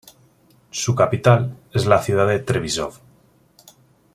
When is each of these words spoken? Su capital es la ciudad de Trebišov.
Su 0.71 0.95
capital 0.95 1.55
es 1.73 1.85
la 1.85 2.01
ciudad 2.01 2.27
de 2.27 2.39
Trebišov. 2.39 2.95